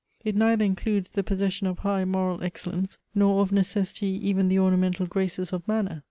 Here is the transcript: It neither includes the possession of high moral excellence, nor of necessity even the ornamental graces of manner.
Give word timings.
It 0.25 0.35
neither 0.35 0.65
includes 0.65 1.11
the 1.11 1.21
possession 1.21 1.67
of 1.67 1.77
high 1.77 2.05
moral 2.05 2.41
excellence, 2.43 2.97
nor 3.13 3.43
of 3.43 3.51
necessity 3.51 4.07
even 4.27 4.47
the 4.47 4.57
ornamental 4.57 5.05
graces 5.05 5.53
of 5.53 5.67
manner. 5.67 5.99